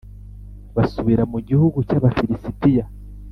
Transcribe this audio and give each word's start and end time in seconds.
basubira 0.75 1.23
mu 1.31 1.39
gihugu 1.47 1.77
cy 1.87 1.95
Abafilisitiya 1.99 2.85